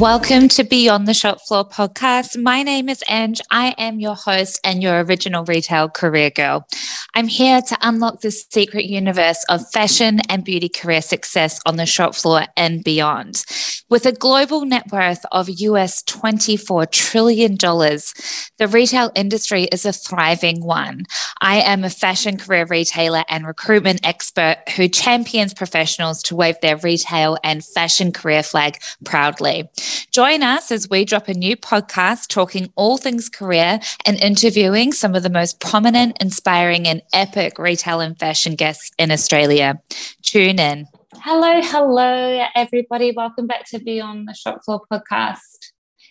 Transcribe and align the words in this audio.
Welcome 0.00 0.48
to 0.48 0.64
Beyond 0.64 1.06
the 1.06 1.14
Shop 1.14 1.40
Floor 1.42 1.64
podcast. 1.64 2.36
My 2.42 2.64
name 2.64 2.88
is 2.88 3.04
Ange. 3.08 3.40
I 3.52 3.76
am 3.78 4.00
your 4.00 4.16
host 4.16 4.58
and 4.64 4.82
your 4.82 5.04
original 5.04 5.44
retail 5.44 5.88
career 5.88 6.30
girl. 6.30 6.66
I'm 7.14 7.28
here 7.28 7.62
to 7.62 7.78
unlock 7.80 8.20
the 8.20 8.32
secret 8.32 8.86
universe 8.86 9.44
of 9.48 9.70
fashion 9.70 10.18
and 10.28 10.44
beauty 10.44 10.68
career 10.68 11.00
success 11.00 11.60
on 11.64 11.76
the 11.76 11.86
shop 11.86 12.16
floor 12.16 12.46
and 12.56 12.82
beyond. 12.82 13.44
With 13.88 14.04
a 14.04 14.12
global 14.12 14.64
net 14.64 14.90
worth 14.90 15.24
of 15.30 15.48
US 15.48 16.02
$24 16.02 16.90
trillion, 16.90 17.56
the 17.56 18.68
retail 18.68 19.12
industry 19.14 19.64
is 19.64 19.86
a 19.86 19.92
thriving 19.92 20.64
one. 20.64 21.04
I 21.40 21.60
am 21.60 21.84
a 21.84 21.90
fashion 21.90 22.36
career 22.36 22.66
retailer 22.68 23.22
and 23.28 23.46
recruitment 23.46 24.00
expert 24.02 24.56
who 24.76 24.88
champions 24.88 25.54
professionals 25.54 26.22
to 26.24 26.34
wave 26.34 26.56
their 26.62 26.78
retail 26.78 27.36
and 27.44 27.64
fashion 27.64 28.10
career 28.10 28.42
flag 28.42 28.78
proudly. 29.04 29.68
Join 30.10 30.42
us 30.42 30.70
as 30.70 30.88
we 30.88 31.04
drop 31.04 31.28
a 31.28 31.34
new 31.34 31.56
podcast 31.56 32.28
talking 32.28 32.72
all 32.76 32.98
things 32.98 33.28
career 33.28 33.80
and 34.06 34.18
interviewing 34.20 34.92
some 34.92 35.14
of 35.14 35.22
the 35.22 35.30
most 35.30 35.60
prominent, 35.60 36.16
inspiring, 36.20 36.86
and 36.86 37.02
epic 37.12 37.58
retail 37.58 38.00
and 38.00 38.18
fashion 38.18 38.54
guests 38.54 38.90
in 38.98 39.10
Australia. 39.10 39.80
Tune 40.22 40.58
in. 40.58 40.86
Hello, 41.16 41.60
hello, 41.62 42.46
everybody. 42.54 43.12
Welcome 43.16 43.46
back 43.46 43.64
to 43.70 43.78
Beyond 43.78 44.28
the 44.28 44.34
Shop 44.34 44.64
Floor 44.64 44.82
podcast. 44.92 45.70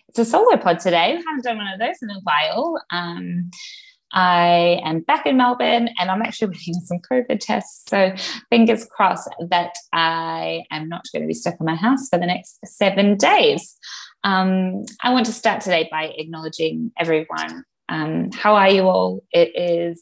It's 0.10 0.20
a 0.20 0.26
solo 0.26 0.58
pod 0.58 0.80
today. 0.80 1.16
We 1.18 1.24
haven't 1.28 1.44
done 1.44 1.58
one 1.58 1.74
of 1.74 1.80
those 1.80 1.98
in 2.02 2.10
a 2.10 2.20
while. 2.24 2.82
Um, 2.92 3.50
I 4.14 4.80
am 4.84 5.02
back 5.02 5.26
in 5.26 5.38
Melbourne 5.38 5.90
and 6.00 6.12
I'm 6.12 6.22
actually 6.22 6.50
waiting 6.50 6.76
some 6.76 7.00
COVID 7.00 7.40
tests. 7.40 7.90
So 7.90 8.14
fingers 8.50 8.86
crossed 8.86 9.30
that 9.50 9.74
I 9.92 10.64
am 10.72 10.88
not 10.88 11.06
going 11.12 11.24
to 11.24 11.28
be 11.28 11.34
stuck 11.34 11.56
in 11.60 11.66
my 11.66 11.76
house 11.76 12.10
for 12.10 12.20
the 12.20 12.28
next 12.28 12.60
seven 12.66 13.18
days. 13.18 13.76
Um, 14.24 14.86
I 15.02 15.12
want 15.12 15.26
to 15.26 15.34
start 15.34 15.62
today 15.62 15.88
by 15.92 16.14
acknowledging 16.18 16.92
everyone. 16.98 17.66
Um, 17.90 18.32
how 18.32 18.56
are 18.56 18.70
you 18.70 18.84
all? 18.84 19.24
It 19.32 19.52
is 19.56 20.02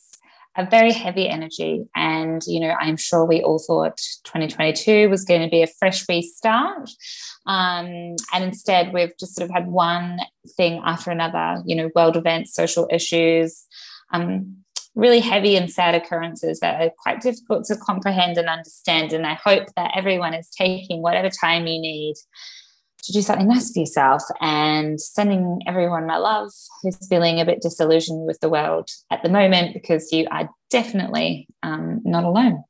a 0.58 0.70
very 0.70 0.92
heavy 0.92 1.30
energy. 1.30 1.86
And, 1.96 2.42
you 2.46 2.60
know, 2.60 2.76
I'm 2.80 2.98
sure 2.98 3.26
we 3.26 3.42
all 3.42 3.60
thought 3.60 3.98
2022 4.26 5.10
was 5.10 5.24
going 5.24 5.42
to 5.42 5.50
be 5.50 5.64
a 5.64 5.68
fresh 5.68 6.08
restart. 6.10 6.90
Um, 7.46 8.16
and 8.34 8.44
instead, 8.44 8.94
we've 8.94 9.18
just 9.18 9.36
sort 9.36 9.50
of 9.50 9.56
had 9.56 9.68
one 9.68 10.20
thing 10.58 10.82
after 10.84 11.10
another, 11.10 11.64
you 11.66 11.76
know, 11.76 11.90
world 11.96 12.18
events, 12.18 12.54
social 12.54 12.88
issues, 12.92 13.66
um, 14.12 14.58
really 14.96 15.20
heavy 15.20 15.56
and 15.56 15.72
sad 15.72 15.96
occurrences 15.96 16.60
that 16.60 16.82
are 16.82 16.92
quite 16.98 17.22
difficult 17.22 17.66
to 17.66 17.78
comprehend 17.78 18.38
and 18.38 18.50
understand. 18.50 19.14
And 19.14 19.26
I 19.26 19.36
hope 19.36 19.68
that 19.76 19.92
everyone 19.96 20.34
is 20.34 20.50
taking 20.50 21.02
whatever 21.02 21.30
time 21.30 21.68
you 21.68 21.80
need 21.80 22.16
to 23.04 23.14
do 23.14 23.22
something 23.22 23.48
nice 23.48 23.72
for 23.72 23.80
yourself 23.80 24.22
and 24.42 25.00
sending 25.02 25.60
everyone 25.68 26.06
my 26.06 26.18
love 26.18 26.52
who's 26.82 27.08
feeling 27.08 27.40
a 27.40 27.46
bit 27.46 27.62
disillusioned 27.62 28.28
with 28.28 28.40
the 28.42 28.50
world 28.50 28.90
at 29.10 29.24
the 29.24 29.30
moment 29.30 29.74
because 29.74 30.12
you 30.12 30.28
are 30.32 30.50
definitely 30.70 31.48
um, 31.64 32.02
not 32.04 32.24
alone. 32.24 32.64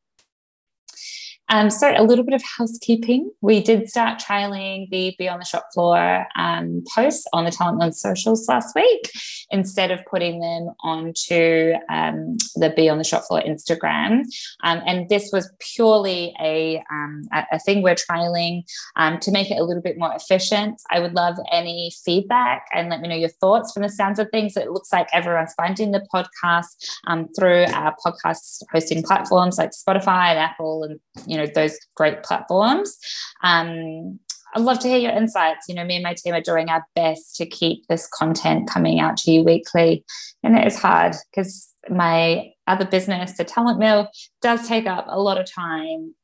Um, 1.52 1.70
so, 1.70 1.94
a 1.96 2.04
little 2.04 2.24
bit 2.24 2.34
of 2.34 2.42
housekeeping. 2.58 3.30
We 3.42 3.62
did 3.62 3.90
start 3.90 4.22
trialing 4.22 4.90
the 4.90 5.14
Beyond 5.20 5.42
the 5.42 5.46
Shop 5.46 5.68
Floor 5.74 6.26
um, 6.38 6.82
posts 6.96 7.28
on 7.34 7.44
the 7.44 7.52
Talent 7.52 7.84
on 7.84 7.92
socials 7.92 8.48
last 8.48 8.74
week 8.74 9.12
instead 9.52 9.92
of 9.92 10.00
putting 10.10 10.40
them 10.40 10.70
onto 10.82 11.74
um, 11.90 12.38
the 12.56 12.72
Beyond 12.74 13.02
the 13.02 13.04
Shop 13.04 13.24
Floor 13.28 13.42
Instagram. 13.42 14.22
Um, 14.64 14.82
and 14.88 15.10
this 15.10 15.30
was 15.34 15.52
purely 15.60 16.34
a, 16.42 16.82
um, 16.90 17.24
a, 17.34 17.44
a, 17.52 17.60
thing 17.60 17.82
we're 17.82 17.96
trialing 17.96 18.64
um, 18.96 19.20
to 19.20 19.30
make 19.30 19.52
it 19.52 19.60
a 19.60 19.64
little 19.64 19.84
bit 19.84 19.98
more 19.98 20.14
efficient. 20.16 20.82
I 20.90 21.00
would 21.02 21.14
love 21.14 21.36
any 21.52 21.92
feedback 22.06 22.66
and 22.74 22.90
let 22.90 23.02
me 23.02 23.10
know 23.10 23.16
your 23.16 23.30
thoughts 23.30 23.74
from 23.74 23.84
the 23.84 23.90
sounds 23.90 24.20
of 24.20 24.30
things. 24.30 24.56
It 24.56 24.72
looks 24.72 24.94
like 24.94 25.10
everyone's 25.12 25.54
finding 25.56 25.92
the 25.92 26.08
podcast 26.14 27.28
through 27.38 27.66
our 27.74 27.94
podcast 28.06 28.64
hosting 28.72 29.04
platforms 29.04 29.58
like 29.58 29.72
Spotify 29.72 30.30
and 30.30 30.40
Apple 30.40 30.84
and, 30.84 31.00
you 31.28 31.38
know, 31.38 31.41
know 31.46 31.52
those 31.54 31.78
great 31.96 32.24
platforms 32.24 32.98
um, 33.44 34.20
I'd 34.54 34.62
love 34.62 34.80
to 34.80 34.88
hear 34.88 34.98
your 34.98 35.12
insights. 35.12 35.68
You 35.70 35.76
know, 35.76 35.86
me 35.86 35.96
and 35.96 36.04
my 36.04 36.14
team 36.14 36.34
are 36.34 36.42
doing 36.42 36.70
our 36.70 36.86
best 36.96 37.36
to 37.38 37.46
keep 37.46 37.88
this 37.88 38.08
content 38.08 38.70
coming 38.70 39.00
out 39.00 39.18
to 39.18 39.32
you 39.32 39.44
weekly. 39.44 40.04
And 40.44 40.58
it 40.58 40.68
is 40.68 40.78
hard 40.78 41.16
because 41.32 41.70
my 41.90 42.52
other 42.68 42.86
business, 42.86 43.38
the 43.38 43.46
Talent 43.46 43.80
Mill, 43.80 44.10
does 44.42 44.68
take 44.68 44.88
up 44.88 45.06
a 45.08 45.22
lot 45.22 45.40
of 45.40 45.50
time. 45.50 46.16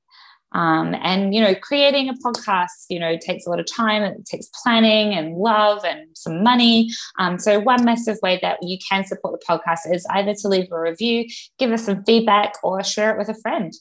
Um, 0.53 0.95
and, 1.01 1.35
you 1.35 1.41
know, 1.41 1.55
creating 1.55 2.07
a 2.09 2.13
podcast, 2.13 2.85
you 2.89 2.99
know, 2.99 3.17
takes 3.17 3.45
a 3.45 3.49
lot 3.49 3.59
of 3.59 3.65
time. 3.69 4.01
It 4.03 4.25
takes 4.25 4.49
planning 4.63 5.13
and 5.13 5.35
love 5.35 5.83
and 5.83 6.07
some 6.15 6.41
money. 6.41 6.89
Um, 7.19 7.37
so, 7.37 7.59
one 7.59 7.83
massive 7.83 8.17
way 8.23 8.39
that 8.41 8.57
you 8.61 8.77
can 8.89 9.05
support 9.05 9.39
the 9.39 9.45
podcast 9.45 9.93
is 9.93 10.07
either 10.09 10.33
to 10.35 10.47
leave 10.47 10.71
a 10.71 10.79
review, 10.79 11.25
give 11.59 11.71
us 11.71 11.85
some 11.85 12.03
feedback, 12.05 12.53
or 12.63 12.81
share 12.81 13.13
it 13.13 13.17
with 13.17 13.27
a 13.27 13.39
friend. 13.41 13.73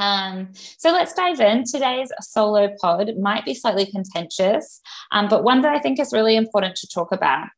Um, 0.00 0.48
so 0.54 0.90
let's 0.90 1.12
dive 1.12 1.40
in. 1.40 1.64
Today's 1.64 2.10
solo 2.22 2.74
pod 2.80 3.12
might 3.18 3.44
be 3.44 3.54
slightly 3.54 3.86
contentious, 3.86 4.80
um, 5.12 5.28
but 5.28 5.44
one 5.44 5.60
that 5.60 5.72
I 5.72 5.78
think 5.78 6.00
is 6.00 6.12
really 6.12 6.36
important 6.36 6.74
to 6.76 6.88
talk 6.88 7.12
about. 7.12 7.48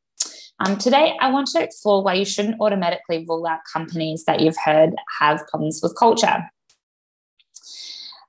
Um, 0.58 0.76
today, 0.76 1.16
I 1.20 1.30
want 1.30 1.46
to 1.48 1.62
explore 1.62 2.02
why 2.02 2.14
you 2.14 2.24
shouldn't 2.24 2.60
automatically 2.60 3.24
rule 3.28 3.46
out 3.46 3.60
companies 3.72 4.24
that 4.24 4.40
you've 4.40 4.56
heard 4.62 4.90
have 5.20 5.46
problems 5.48 5.80
with 5.82 5.96
culture. 5.96 6.50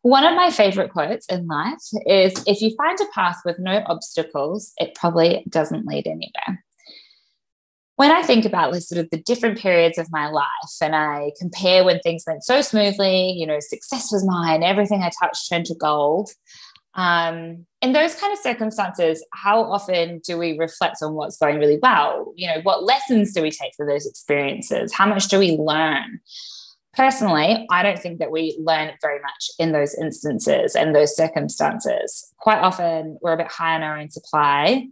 One 0.03 0.25
of 0.25 0.35
my 0.35 0.51
favorite 0.51 0.91
quotes 0.91 1.25
in 1.28 1.47
life 1.47 1.78
is 2.06 2.34
if 2.45 2.62
you 2.62 2.75
find 2.75 2.97
a 3.00 3.06
path 3.16 3.38
with 3.45 3.57
no 3.57 3.84
obstacles, 3.88 4.74
it 4.78 4.95
probably 4.95 5.44
doesn't 5.50 5.85
lead 5.85 6.07
anywhere 6.07 6.62
when 7.96 8.12
I 8.12 8.24
think 8.24 8.46
about 8.46 8.72
like, 8.72 8.81
sort 8.81 9.00
of 9.00 9.09
the 9.12 9.22
different 9.22 9.59
periods 9.59 9.98
of 9.98 10.12
my 10.12 10.28
life 10.28 10.46
and 10.81 10.96
I 10.96 11.31
compare 11.40 11.84
when 11.84 12.00
things 12.00 12.24
went 12.26 12.44
so 12.44 12.62
smoothly, 12.62 13.31
you 13.31 13.46
know, 13.46 13.59
success 13.59 14.12
was 14.12 14.26
mine, 14.26 14.64
everything 14.64 15.04
I 15.04 15.12
touched 15.22 15.50
turned 15.50 15.66
to 15.68 15.76
gold. 15.76 16.30
Um, 16.96 17.66
in 17.81 17.94
those 17.94 18.16
kind 18.16 18.34
of 18.34 18.40
circumstances, 18.40 19.24
how 19.34 19.64
often 19.64 20.20
do 20.20 20.38
we 20.38 20.58
reflect 20.58 20.98
on 21.02 21.14
what's 21.14 21.38
going 21.38 21.58
really 21.59 21.80
well? 21.81 22.34
You 22.36 22.48
know, 22.48 22.62
what 22.62 22.84
lessons 22.84 23.34
do 23.34 23.42
we 23.42 23.52
take 23.52 23.74
from 23.76 23.88
those 23.88 24.06
experiences? 24.06 24.94
How 24.94 25.08
much 25.08 25.28
do 25.28 25.40
we 25.40 25.58
learn? 25.58 26.20
Personally, 26.94 27.66
I 27.72 27.81
don't 27.81 27.98
think 27.98 28.20
that 28.20 28.30
we 28.30 28.56
learn 28.62 28.92
very 29.02 29.20
much 29.20 29.50
in 29.58 29.72
those 29.72 29.96
instances 29.96 30.75
and 30.75 30.96
those 30.96 31.16
circumstances. 31.16 32.31
Quite 32.38 32.60
often, 32.60 33.18
we're 33.22 33.34
a 33.34 33.38
bit 33.38 33.52
high 33.52 33.74
on 33.75 33.81
our 33.81 33.98
own 33.98 34.12
supply 34.12 34.88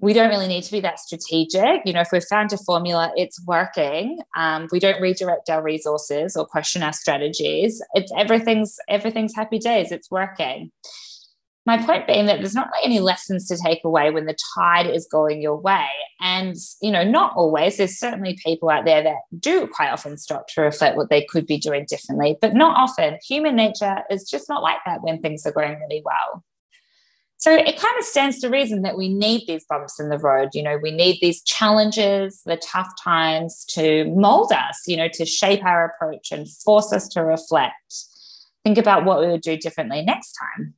we 0.00 0.12
don't 0.12 0.28
really 0.28 0.46
need 0.46 0.62
to 0.62 0.72
be 0.72 0.80
that 0.80 1.00
strategic. 1.00 1.82
You 1.84 1.92
know, 1.92 2.00
if 2.00 2.08
we've 2.12 2.24
found 2.24 2.52
a 2.52 2.58
formula, 2.58 3.12
it's 3.16 3.44
working. 3.44 4.18
Um, 4.36 4.68
we 4.70 4.78
don't 4.78 5.00
redirect 5.00 5.50
our 5.50 5.62
resources 5.62 6.36
or 6.36 6.46
question 6.46 6.82
our 6.82 6.92
strategies. 6.92 7.82
It's 7.94 8.12
everything's 8.16 8.76
everything's 8.88 9.34
happy 9.34 9.58
days. 9.58 9.90
It's 9.90 10.10
working. 10.10 10.70
My 11.66 11.76
point 11.76 12.06
being 12.06 12.24
that 12.26 12.38
there's 12.38 12.54
not 12.54 12.70
really 12.72 12.86
any 12.86 13.00
lessons 13.00 13.46
to 13.48 13.58
take 13.62 13.80
away 13.84 14.10
when 14.10 14.24
the 14.24 14.36
tide 14.56 14.86
is 14.86 15.06
going 15.06 15.42
your 15.42 15.60
way. 15.60 15.86
And, 16.18 16.56
you 16.80 16.90
know, 16.90 17.04
not 17.04 17.34
always. 17.36 17.76
There's 17.76 17.98
certainly 17.98 18.38
people 18.42 18.70
out 18.70 18.86
there 18.86 19.02
that 19.02 19.16
do 19.38 19.66
quite 19.66 19.90
often 19.90 20.16
stop 20.16 20.46
to 20.54 20.62
reflect 20.62 20.96
what 20.96 21.10
they 21.10 21.26
could 21.28 21.46
be 21.46 21.58
doing 21.58 21.84
differently, 21.86 22.38
but 22.40 22.54
not 22.54 22.78
often. 22.78 23.18
Human 23.28 23.54
nature 23.54 23.98
is 24.10 24.30
just 24.30 24.48
not 24.48 24.62
like 24.62 24.78
that 24.86 25.02
when 25.02 25.20
things 25.20 25.44
are 25.44 25.52
going 25.52 25.78
really 25.78 26.00
well. 26.02 26.42
So 27.40 27.54
it 27.54 27.78
kind 27.78 27.98
of 27.98 28.04
stands 28.04 28.40
to 28.40 28.48
reason 28.48 28.82
that 28.82 28.98
we 28.98 29.08
need 29.08 29.46
these 29.46 29.64
bumps 29.70 30.00
in 30.00 30.08
the 30.08 30.18
road. 30.18 30.48
You 30.54 30.62
know, 30.64 30.76
we 30.82 30.90
need 30.90 31.18
these 31.20 31.40
challenges, 31.44 32.42
the 32.44 32.56
tough 32.56 32.88
times 33.02 33.64
to 33.70 34.06
mold 34.06 34.52
us, 34.52 34.82
you 34.88 34.96
know, 34.96 35.08
to 35.12 35.24
shape 35.24 35.64
our 35.64 35.84
approach 35.84 36.32
and 36.32 36.48
force 36.64 36.92
us 36.92 37.06
to 37.10 37.22
reflect, 37.22 37.94
think 38.64 38.76
about 38.76 39.04
what 39.04 39.20
we 39.20 39.28
would 39.28 39.40
do 39.40 39.56
differently 39.56 40.02
next 40.02 40.32
time. 40.32 40.74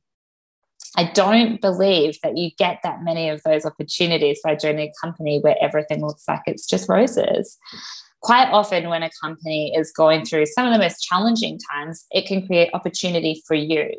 I 0.97 1.05
don't 1.05 1.59
believe 1.59 2.19
that 2.21 2.37
you 2.37 2.51
get 2.59 2.81
that 2.83 3.01
many 3.01 3.29
of 3.29 3.41
those 3.41 3.65
opportunities 3.65 4.39
by 4.43 4.53
joining 4.53 4.89
a 4.89 4.93
company 5.01 5.39
where 5.39 5.55
everything 5.61 6.05
looks 6.05 6.25
like 6.27 6.41
it's 6.45 6.67
just 6.67 6.87
roses. 6.87 7.57
Quite 8.21 8.49
often, 8.49 8.87
when 8.87 9.01
a 9.01 9.09
company 9.19 9.73
is 9.75 9.91
going 9.91 10.25
through 10.25 10.45
some 10.45 10.67
of 10.67 10.73
the 10.73 10.79
most 10.79 11.01
challenging 11.01 11.57
times, 11.71 12.05
it 12.11 12.27
can 12.27 12.45
create 12.45 12.69
opportunity 12.73 13.41
for 13.47 13.55
you 13.55 13.89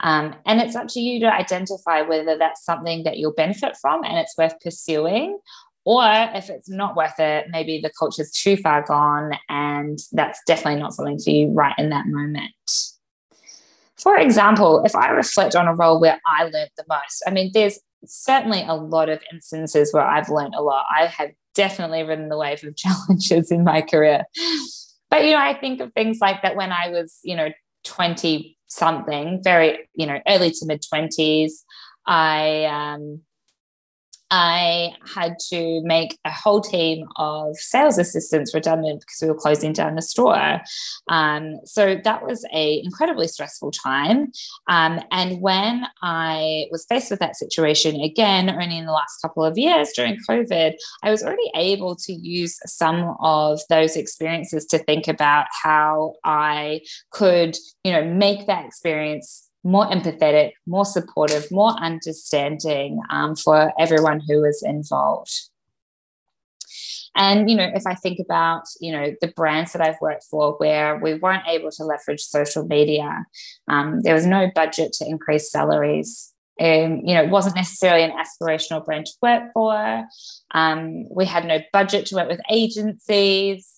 um, 0.00 0.34
and 0.44 0.60
it's 0.60 0.76
up 0.76 0.88
to 0.88 1.00
you 1.00 1.20
to 1.20 1.32
identify 1.32 2.02
whether 2.02 2.36
that's 2.36 2.64
something 2.64 3.04
that 3.04 3.18
you'll 3.18 3.32
benefit 3.32 3.76
from 3.80 4.04
and 4.04 4.18
it's 4.18 4.36
worth 4.36 4.58
pursuing, 4.60 5.38
or 5.84 6.02
if 6.34 6.50
it's 6.50 6.68
not 6.68 6.96
worth 6.96 7.18
it, 7.18 7.46
maybe 7.50 7.80
the 7.80 7.92
culture's 7.98 8.30
too 8.30 8.56
far 8.56 8.82
gone 8.82 9.32
and 9.48 9.98
that's 10.12 10.40
definitely 10.46 10.80
not 10.80 10.94
something 10.94 11.18
for 11.18 11.30
you 11.30 11.48
right 11.50 11.74
in 11.78 11.90
that 11.90 12.06
moment. 12.06 12.52
For 13.96 14.16
example, 14.18 14.82
if 14.84 14.94
I 14.94 15.08
reflect 15.10 15.54
on 15.54 15.68
a 15.68 15.74
role 15.74 16.00
where 16.00 16.20
I 16.26 16.44
learned 16.44 16.70
the 16.76 16.84
most, 16.88 17.22
I 17.26 17.30
mean, 17.30 17.50
there's 17.54 17.78
certainly 18.04 18.62
a 18.66 18.74
lot 18.74 19.08
of 19.08 19.22
instances 19.32 19.92
where 19.92 20.04
I've 20.04 20.28
learned 20.28 20.54
a 20.54 20.62
lot. 20.62 20.84
I 20.94 21.06
have 21.06 21.30
definitely 21.54 22.02
ridden 22.02 22.28
the 22.28 22.36
wave 22.36 22.64
of 22.64 22.76
challenges 22.76 23.50
in 23.50 23.64
my 23.64 23.82
career. 23.82 24.24
But, 25.10 25.24
you 25.24 25.32
know, 25.32 25.40
I 25.40 25.54
think 25.58 25.80
of 25.80 25.92
things 25.92 26.18
like 26.20 26.42
that 26.42 26.56
when 26.56 26.72
I 26.72 26.88
was, 26.88 27.18
you 27.22 27.36
know, 27.36 27.48
20 27.84 28.56
something, 28.74 29.42
very, 29.42 29.88
you 29.94 30.06
know, 30.06 30.20
early 30.26 30.50
to 30.50 30.66
mid 30.66 30.82
20s. 30.82 31.52
I 32.06 32.64
um, 32.64 33.22
I 34.36 34.96
had 35.14 35.36
to 35.50 35.80
make 35.84 36.18
a 36.24 36.30
whole 36.32 36.60
team 36.60 37.06
of 37.14 37.56
sales 37.56 37.98
assistants 37.98 38.52
redundant 38.52 38.98
because 38.98 39.18
we 39.22 39.28
were 39.28 39.36
closing 39.36 39.72
down 39.72 39.94
the 39.94 40.02
store. 40.02 40.60
Um, 41.06 41.60
so 41.64 42.00
that 42.02 42.26
was 42.26 42.44
a 42.52 42.82
incredibly 42.82 43.28
stressful 43.28 43.70
time. 43.70 44.32
Um, 44.68 45.00
and 45.12 45.40
when 45.40 45.86
I 46.02 46.66
was 46.72 46.84
faced 46.88 47.12
with 47.12 47.20
that 47.20 47.36
situation 47.36 48.00
again, 48.00 48.50
only 48.50 48.76
in 48.76 48.86
the 48.86 48.92
last 48.92 49.22
couple 49.22 49.44
of 49.44 49.56
years 49.56 49.90
during 49.94 50.18
COVID, 50.28 50.74
I 51.04 51.10
was 51.12 51.22
already 51.22 51.52
able 51.54 51.94
to 51.94 52.12
use 52.12 52.58
some 52.66 53.14
of 53.20 53.60
those 53.70 53.94
experiences 53.94 54.66
to 54.66 54.78
think 54.78 55.06
about 55.06 55.46
how 55.62 56.14
I 56.24 56.80
could, 57.12 57.56
you 57.84 57.92
know, 57.92 58.02
make 58.02 58.48
that 58.48 58.66
experience 58.66 59.43
more 59.64 59.86
empathetic, 59.86 60.52
more 60.66 60.84
supportive, 60.84 61.50
more 61.50 61.70
understanding 61.80 63.00
um, 63.10 63.34
for 63.34 63.72
everyone 63.78 64.20
who 64.28 64.44
is 64.44 64.62
involved. 64.64 65.48
And, 67.16 67.48
you 67.48 67.56
know, 67.56 67.70
if 67.74 67.86
I 67.86 67.94
think 67.94 68.18
about, 68.18 68.64
you 68.80 68.92
know, 68.92 69.14
the 69.20 69.28
brands 69.28 69.72
that 69.72 69.80
I've 69.80 70.00
worked 70.00 70.24
for 70.24 70.54
where 70.58 70.98
we 70.98 71.14
weren't 71.14 71.46
able 71.48 71.70
to 71.70 71.84
leverage 71.84 72.22
social 72.22 72.66
media, 72.66 73.24
um, 73.68 74.00
there 74.02 74.14
was 74.14 74.26
no 74.26 74.50
budget 74.54 74.92
to 74.94 75.06
increase 75.06 75.50
salaries. 75.50 76.32
Um, 76.60 77.02
you 77.04 77.14
know, 77.14 77.22
it 77.22 77.30
wasn't 77.30 77.56
necessarily 77.56 78.04
an 78.04 78.12
aspirational 78.12 78.84
brand 78.84 79.06
to 79.06 79.12
work 79.22 79.52
for. 79.54 80.04
Um, 80.52 81.08
we 81.08 81.24
had 81.24 81.46
no 81.46 81.60
budget 81.72 82.06
to 82.06 82.16
work 82.16 82.28
with 82.28 82.40
agencies 82.50 83.73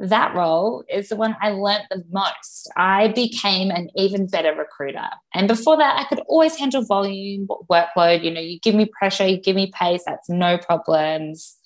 that 0.00 0.34
role 0.34 0.82
is 0.88 1.10
the 1.10 1.16
one 1.16 1.36
I 1.42 1.50
learnt 1.50 1.84
the 1.90 2.02
most. 2.10 2.70
I 2.76 3.08
became 3.08 3.70
an 3.70 3.90
even 3.94 4.26
better 4.26 4.54
recruiter. 4.54 5.08
And 5.34 5.46
before 5.46 5.76
that, 5.76 5.98
I 5.98 6.04
could 6.04 6.20
always 6.26 6.56
handle 6.56 6.82
volume, 6.82 7.46
workload. 7.70 8.24
You 8.24 8.30
know, 8.30 8.40
you 8.40 8.58
give 8.60 8.74
me 8.74 8.86
pressure, 8.86 9.26
you 9.26 9.38
give 9.38 9.56
me 9.56 9.70
pace, 9.74 10.02
that's 10.06 10.28
no 10.28 10.56
problems. 10.56 11.56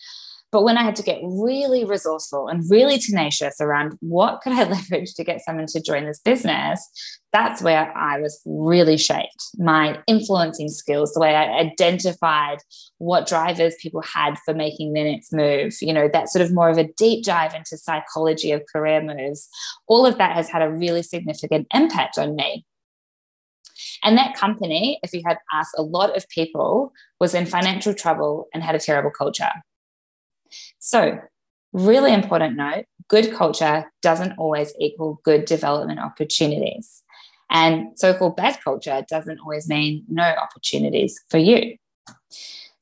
But 0.51 0.65
when 0.65 0.79
I 0.79 0.83
had 0.83 0.97
to 0.97 1.03
get 1.03 1.21
really 1.23 1.85
resourceful 1.85 2.49
and 2.49 2.69
really 2.71 2.99
tenacious 2.99 3.61
around 3.61 3.97
what 4.01 4.41
could 4.41 4.53
I 4.53 4.63
leverage 4.71 5.15
to 5.15 5.25
get 5.25 5.45
someone 5.45 5.67
to 5.67 5.81
join 5.81 6.05
this 6.05 6.21
business, 6.21 6.89
that's 7.35 7.61
where 7.61 7.93
I 7.99 8.21
was 8.21 8.41
really 8.47 8.97
shaped. 8.97 9.49
My 9.59 9.99
influencing 10.07 10.69
skills, 10.69 11.13
the 11.13 11.21
way 11.21 11.35
I 11.35 11.59
identified 11.59 12.59
what 12.99 13.27
drivers 13.27 13.75
people 13.83 14.03
had 14.03 14.39
for 14.45 14.55
making 14.55 14.93
their 14.93 15.05
next 15.05 15.33
move, 15.33 15.75
you 15.83 15.93
know, 15.93 16.09
that 16.13 16.29
sort 16.29 16.45
of 16.45 16.55
more 16.55 16.69
of 16.69 16.79
a 16.79 16.89
deep 16.97 17.25
dive 17.25 17.53
into 17.53 17.77
psychology 17.77 18.53
of 18.53 18.63
career 18.73 19.03
moves, 19.03 19.49
all 19.89 20.07
of 20.07 20.17
that 20.19 20.37
has 20.37 20.49
had 20.49 20.63
a 20.63 20.71
really 20.71 21.03
significant 21.03 21.67
impact 21.75 22.19
on 22.19 22.37
me. 22.37 22.65
And 24.05 24.17
that 24.17 24.37
company, 24.37 25.01
if 25.03 25.13
you 25.13 25.23
had 25.27 25.39
asked 25.53 25.75
a 25.77 25.83
lot 25.83 26.17
of 26.17 26.29
people, 26.29 26.93
was 27.19 27.35
in 27.35 27.47
financial 27.47 27.95
trouble 27.95 28.47
and 28.55 28.63
had 28.63 28.77
a 28.77 28.79
terrible 28.79 29.11
culture. 29.11 29.51
So, 30.79 31.19
really 31.73 32.15
important 32.15 32.57
note 32.57 32.85
good 33.09 33.35
culture 33.35 33.91
doesn't 34.03 34.33
always 34.39 34.73
equal 34.79 35.21
good 35.25 35.45
development 35.45 35.99
opportunities. 35.99 37.04
And 37.55 37.99
so 37.99 38.13
called 38.13 38.37
bad 38.37 38.59
culture 38.63 39.03
doesn't 39.09 39.41
always 39.41 39.67
mean 39.67 40.05
no 40.09 40.25
opportunities 40.25 41.19
for 41.31 41.39
you. 41.39 41.77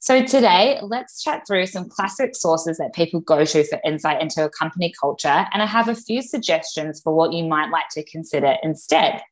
So, 0.00 0.24
today, 0.24 0.80
let's 0.82 1.22
chat 1.22 1.44
through 1.46 1.66
some 1.66 1.88
classic 1.88 2.34
sources 2.34 2.78
that 2.78 2.92
people 2.92 3.20
go 3.20 3.44
to 3.44 3.64
for 3.64 3.78
insight 3.84 4.20
into 4.20 4.44
a 4.44 4.50
company 4.50 4.92
culture. 5.00 5.46
And 5.52 5.62
I 5.62 5.66
have 5.66 5.86
a 5.86 5.94
few 5.94 6.22
suggestions 6.22 7.00
for 7.00 7.14
what 7.14 7.32
you 7.32 7.44
might 7.44 7.70
like 7.70 7.88
to 7.92 8.02
consider 8.02 8.56
instead. 8.64 9.22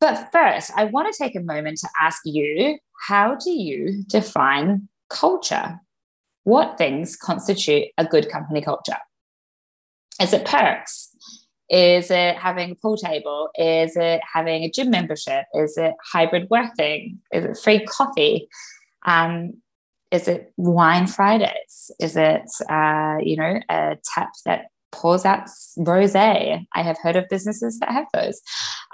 But 0.00 0.32
first, 0.32 0.72
I 0.74 0.86
want 0.86 1.12
to 1.12 1.16
take 1.16 1.36
a 1.36 1.40
moment 1.40 1.78
to 1.78 1.88
ask 2.00 2.22
you 2.24 2.78
how 3.08 3.36
do 3.36 3.52
you 3.52 4.02
define 4.08 4.88
culture? 5.08 5.78
what 6.44 6.78
things 6.78 7.16
constitute 7.16 7.88
a 7.98 8.04
good 8.04 8.28
company 8.30 8.60
culture? 8.60 8.96
Is 10.20 10.32
it 10.32 10.44
perks? 10.44 11.09
Is 11.70 12.10
it 12.10 12.36
having 12.36 12.72
a 12.72 12.74
pool 12.74 12.96
table? 12.96 13.48
Is 13.54 13.96
it 13.96 14.20
having 14.34 14.64
a 14.64 14.70
gym 14.70 14.90
membership? 14.90 15.44
Is 15.54 15.76
it 15.76 15.94
hybrid 16.12 16.48
working? 16.50 17.20
Is 17.32 17.44
it 17.44 17.58
free 17.62 17.86
coffee? 17.86 18.48
Um, 19.06 19.54
is 20.10 20.26
it 20.26 20.52
wine 20.56 21.06
Fridays? 21.06 21.92
Is 22.00 22.16
it, 22.16 22.50
uh, 22.68 23.18
you 23.22 23.36
know, 23.36 23.60
a 23.68 23.96
tap 24.04 24.30
that 24.44 24.66
pours 24.90 25.24
out 25.24 25.46
rosé? 25.78 26.66
I 26.74 26.82
have 26.82 26.98
heard 27.00 27.14
of 27.14 27.28
businesses 27.30 27.78
that 27.78 27.92
have 27.92 28.06
those. 28.12 28.40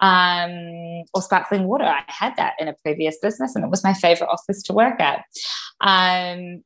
Um, 0.02 1.04
or 1.14 1.22
sparkling 1.22 1.64
water. 1.64 1.84
I 1.84 2.04
had 2.06 2.36
that 2.36 2.54
in 2.58 2.68
a 2.68 2.74
previous 2.84 3.16
business 3.22 3.56
and 3.56 3.64
it 3.64 3.70
was 3.70 3.82
my 3.82 3.94
favorite 3.94 4.28
office 4.28 4.62
to 4.64 4.74
work 4.74 5.00
at. 5.00 5.24
Um, 5.80 6.62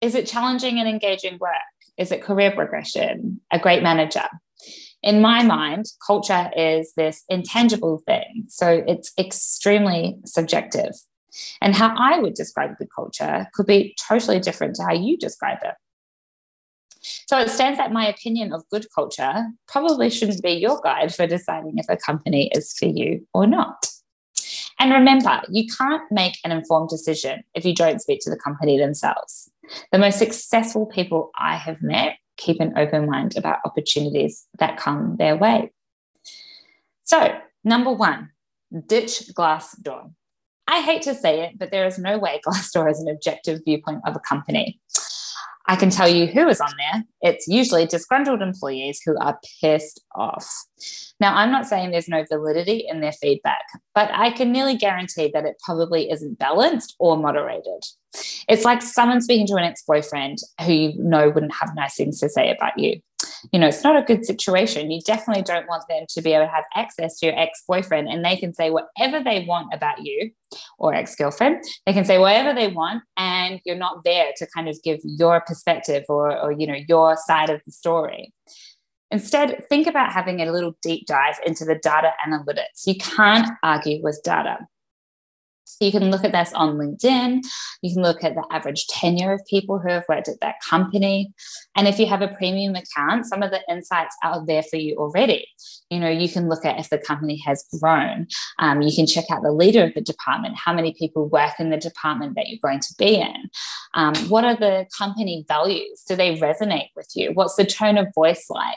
is 0.00 0.14
it 0.14 0.28
challenging 0.28 0.78
and 0.78 0.88
engaging 0.88 1.38
work? 1.40 1.50
Is 1.96 2.12
it 2.12 2.22
career 2.22 2.52
progression? 2.52 3.40
A 3.52 3.58
great 3.58 3.82
manager? 3.82 4.28
In 5.02 5.20
my 5.20 5.42
mind, 5.42 5.86
culture 6.04 6.50
is 6.56 6.92
this 6.94 7.24
intangible 7.28 8.02
thing. 8.06 8.44
So 8.48 8.84
it's 8.86 9.12
extremely 9.18 10.18
subjective. 10.24 10.92
And 11.60 11.74
how 11.74 11.94
I 11.96 12.18
would 12.18 12.34
describe 12.34 12.78
good 12.78 12.88
culture 12.94 13.46
could 13.54 13.66
be 13.66 13.94
totally 14.08 14.40
different 14.40 14.74
to 14.76 14.82
how 14.82 14.94
you 14.94 15.16
describe 15.16 15.58
it. 15.62 15.74
So 17.28 17.38
it 17.38 17.50
stands 17.50 17.78
that 17.78 17.92
my 17.92 18.06
opinion 18.08 18.52
of 18.52 18.68
good 18.70 18.86
culture 18.92 19.46
probably 19.68 20.10
shouldn't 20.10 20.42
be 20.42 20.52
your 20.52 20.80
guide 20.80 21.14
for 21.14 21.26
deciding 21.26 21.78
if 21.78 21.86
a 21.88 21.96
company 21.96 22.50
is 22.54 22.76
for 22.76 22.86
you 22.86 23.26
or 23.32 23.46
not. 23.46 23.86
And 24.80 24.92
remember, 24.92 25.42
you 25.48 25.66
can't 25.66 26.10
make 26.10 26.38
an 26.44 26.52
informed 26.52 26.88
decision 26.88 27.42
if 27.54 27.64
you 27.64 27.74
don't 27.74 28.00
speak 28.00 28.20
to 28.22 28.30
the 28.30 28.36
company 28.36 28.78
themselves. 28.78 29.50
The 29.92 29.98
most 29.98 30.18
successful 30.18 30.86
people 30.86 31.30
I 31.36 31.56
have 31.56 31.82
met 31.82 32.16
keep 32.38 32.60
an 32.60 32.72
open 32.78 33.10
mind 33.10 33.36
about 33.36 33.58
opportunities 33.64 34.46
that 34.58 34.78
come 34.78 35.16
their 35.18 35.36
way. 35.36 35.70
So, 37.04 37.34
number 37.64 37.92
one, 37.92 38.30
ditch 38.86 39.24
Glassdoor. 39.34 40.12
I 40.66 40.80
hate 40.82 41.02
to 41.02 41.14
say 41.14 41.42
it, 41.42 41.58
but 41.58 41.70
there 41.70 41.86
is 41.86 41.98
no 41.98 42.18
way 42.18 42.40
Glassdoor 42.46 42.90
is 42.90 43.00
an 43.00 43.08
objective 43.08 43.60
viewpoint 43.64 44.00
of 44.06 44.16
a 44.16 44.20
company. 44.20 44.80
I 45.68 45.76
can 45.76 45.90
tell 45.90 46.08
you 46.08 46.26
who 46.26 46.48
is 46.48 46.62
on 46.62 46.72
there. 46.78 47.04
It's 47.20 47.46
usually 47.46 47.84
disgruntled 47.84 48.40
employees 48.40 49.00
who 49.04 49.18
are 49.18 49.38
pissed 49.60 50.00
off. 50.14 50.48
Now, 51.20 51.36
I'm 51.36 51.52
not 51.52 51.66
saying 51.66 51.90
there's 51.90 52.08
no 52.08 52.24
validity 52.26 52.86
in 52.88 53.02
their 53.02 53.12
feedback, 53.12 53.64
but 53.94 54.10
I 54.14 54.30
can 54.30 54.50
nearly 54.50 54.76
guarantee 54.76 55.30
that 55.34 55.44
it 55.44 55.60
probably 55.62 56.10
isn't 56.10 56.38
balanced 56.38 56.96
or 56.98 57.18
moderated. 57.18 57.84
It's 58.48 58.64
like 58.64 58.80
someone 58.80 59.20
speaking 59.20 59.46
to 59.48 59.56
an 59.56 59.64
ex 59.64 59.82
boyfriend 59.86 60.38
who 60.64 60.72
you 60.72 60.94
know 60.96 61.28
wouldn't 61.28 61.54
have 61.60 61.74
nice 61.74 61.96
things 61.96 62.18
to 62.20 62.30
say 62.30 62.50
about 62.50 62.78
you 62.78 63.00
you 63.52 63.58
know, 63.58 63.68
it's 63.68 63.84
not 63.84 63.96
a 63.96 64.02
good 64.02 64.24
situation. 64.24 64.90
You 64.90 65.00
definitely 65.00 65.42
don't 65.42 65.68
want 65.68 65.84
them 65.88 66.04
to 66.08 66.22
be 66.22 66.32
able 66.32 66.46
to 66.46 66.52
have 66.52 66.64
access 66.74 67.18
to 67.18 67.26
your 67.26 67.38
ex 67.38 67.62
boyfriend 67.66 68.08
and 68.08 68.24
they 68.24 68.36
can 68.36 68.52
say 68.52 68.70
whatever 68.70 69.22
they 69.22 69.44
want 69.46 69.72
about 69.72 70.04
you 70.04 70.30
or 70.78 70.94
ex 70.94 71.14
girlfriend. 71.14 71.62
They 71.86 71.92
can 71.92 72.04
say 72.04 72.18
whatever 72.18 72.54
they 72.54 72.68
want, 72.68 73.02
and 73.16 73.60
you're 73.64 73.76
not 73.76 74.04
there 74.04 74.32
to 74.36 74.46
kind 74.54 74.68
of 74.68 74.78
give 74.82 75.00
your 75.02 75.40
perspective 75.40 76.04
or, 76.08 76.36
or, 76.38 76.52
you 76.52 76.66
know, 76.66 76.78
your 76.88 77.16
side 77.16 77.50
of 77.50 77.60
the 77.64 77.72
story. 77.72 78.32
Instead, 79.10 79.64
think 79.70 79.86
about 79.86 80.12
having 80.12 80.40
a 80.40 80.52
little 80.52 80.76
deep 80.82 81.06
dive 81.06 81.36
into 81.46 81.64
the 81.64 81.76
data 81.76 82.12
analytics. 82.26 82.86
You 82.86 82.96
can't 82.96 83.48
argue 83.62 84.02
with 84.02 84.20
data. 84.22 84.58
So 85.68 85.84
you 85.84 85.92
can 85.92 86.10
look 86.10 86.24
at 86.24 86.32
this 86.32 86.52
on 86.54 86.76
LinkedIn. 86.76 87.40
You 87.82 87.94
can 87.94 88.02
look 88.02 88.24
at 88.24 88.34
the 88.34 88.44
average 88.50 88.86
tenure 88.86 89.32
of 89.32 89.42
people 89.48 89.78
who 89.78 89.90
have 89.90 90.04
worked 90.08 90.28
at 90.28 90.40
that 90.40 90.56
company. 90.68 91.32
And 91.76 91.86
if 91.86 91.98
you 91.98 92.06
have 92.06 92.22
a 92.22 92.28
premium 92.28 92.74
account, 92.74 93.26
some 93.26 93.42
of 93.42 93.50
the 93.50 93.60
insights 93.70 94.16
are 94.24 94.44
there 94.46 94.62
for 94.62 94.76
you 94.76 94.96
already. 94.96 95.46
You 95.90 96.00
know, 96.00 96.08
you 96.08 96.28
can 96.28 96.48
look 96.48 96.64
at 96.64 96.78
if 96.78 96.90
the 96.90 96.98
company 96.98 97.40
has 97.46 97.64
grown. 97.80 98.26
Um, 98.58 98.82
you 98.82 98.94
can 98.94 99.06
check 99.06 99.24
out 99.30 99.42
the 99.42 99.52
leader 99.52 99.84
of 99.84 99.94
the 99.94 100.00
department, 100.00 100.56
how 100.56 100.72
many 100.72 100.94
people 100.98 101.28
work 101.28 101.52
in 101.58 101.70
the 101.70 101.76
department 101.76 102.34
that 102.36 102.48
you're 102.48 102.58
going 102.62 102.80
to 102.80 102.94
be 102.98 103.16
in. 103.20 103.50
Um, 103.94 104.14
what 104.28 104.44
are 104.44 104.56
the 104.56 104.86
company 104.96 105.44
values? 105.48 106.02
Do 106.08 106.16
they 106.16 106.36
resonate 106.36 106.88
with 106.96 107.08
you? 107.14 107.30
What's 107.34 107.56
the 107.56 107.64
tone 107.64 107.98
of 107.98 108.08
voice 108.14 108.46
like? 108.50 108.76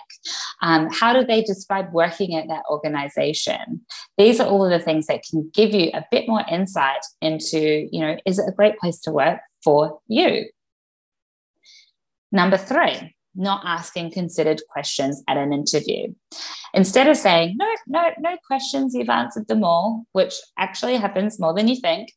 Um, 0.62 0.90
how 0.92 1.14
do 1.14 1.26
they 1.26 1.42
describe 1.42 1.92
working 1.92 2.36
at 2.36 2.48
that 2.48 2.64
organization? 2.70 3.82
These 4.18 4.40
are 4.40 4.48
all 4.48 4.66
of 4.66 4.72
the 4.72 4.84
things 4.84 5.08
that 5.08 5.24
can 5.30 5.50
give 5.54 5.74
you 5.74 5.90
a 5.94 6.06
bit 6.12 6.28
more 6.28 6.44
insight 6.50 6.81
insight 6.82 7.06
into, 7.22 7.88
you 7.92 8.02
know, 8.02 8.18
is 8.26 8.40
it 8.40 8.46
a 8.48 8.56
great 8.56 8.78
place 8.80 9.00
to 9.02 9.12
work 9.12 9.40
for 9.64 10.00
you? 10.08 10.46
Number 12.32 12.58
three, 12.58 13.16
not 13.36 13.62
asking 13.66 14.12
considered 14.12 14.62
questions 14.70 15.24
at 15.28 15.38
an 15.38 15.54
interview. 15.54 16.14
Instead 16.74 17.08
of 17.08 17.18
saying, 17.18 17.56
no, 17.58 17.68
no, 17.88 18.12
no 18.20 18.38
questions, 18.46 18.94
you've 18.94 19.10
answered 19.10 19.48
them 19.48 19.64
all, 19.64 20.06
which 20.14 20.34
actually 20.58 20.98
happens 20.98 21.40
more 21.40 21.54
than 21.54 21.68
you 21.68 21.76
think, 21.76 22.10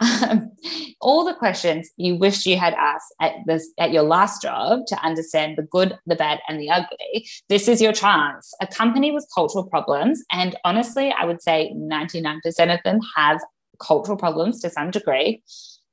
um, 0.00 0.50
all 1.00 1.24
the 1.24 1.34
questions 1.34 1.90
you 1.96 2.16
wished 2.16 2.46
you 2.46 2.58
had 2.58 2.74
asked 2.74 3.14
at 3.20 3.34
this 3.46 3.72
at 3.78 3.92
your 3.92 4.02
last 4.02 4.42
job 4.42 4.80
to 4.88 4.96
understand 5.04 5.56
the 5.56 5.62
good, 5.62 5.98
the 6.06 6.16
bad, 6.16 6.40
and 6.48 6.60
the 6.60 6.70
ugly. 6.70 7.28
This 7.48 7.68
is 7.68 7.80
your 7.80 7.92
chance. 7.92 8.52
A 8.60 8.66
company 8.66 9.12
with 9.12 9.28
cultural 9.34 9.64
problems, 9.68 10.22
and 10.32 10.56
honestly, 10.64 11.14
I 11.16 11.24
would 11.24 11.42
say 11.42 11.72
99% 11.76 12.40
of 12.74 12.80
them 12.84 13.00
have 13.16 13.40
cultural 13.78 14.16
problems 14.16 14.60
to 14.60 14.70
some 14.70 14.90
degree 14.90 15.42